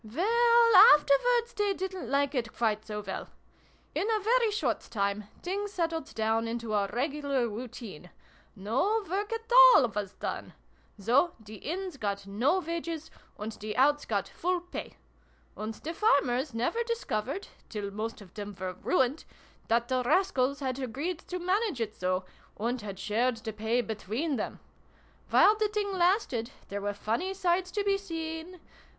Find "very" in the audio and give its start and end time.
4.19-4.49